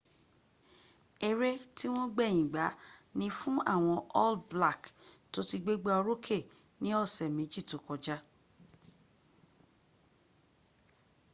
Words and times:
ere 1.29 1.49
ti 1.77 1.85
wọn 1.93 2.07
gbẹyin 2.15 2.45
gba 2.51 2.65
ni 3.17 3.27
fun 3.37 3.57
awọn 3.73 3.99
all 4.21 4.35
black 4.51 4.81
to 5.31 5.39
ti 5.49 5.57
gbegba 5.63 5.91
oroke 6.01 6.37
ni 6.81 6.89
ọsẹ 7.03 7.25
meji 7.35 7.61
to 7.69 7.77
kọja 7.85 8.17